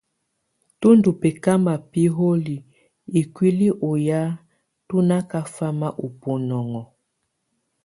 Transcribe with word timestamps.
Tù 0.79 0.87
ndù 0.97 1.09
bɛkamɔ̀ 1.21 1.75
biholiǝ́ 1.91 2.65
ikuili 3.19 3.67
ɔ́ 3.89 3.93
ya 4.07 4.21
tù 4.87 4.95
na 5.07 5.17
kafama 5.31 5.87
ù 6.03 6.07
bunɔŋɔ. 6.19 6.81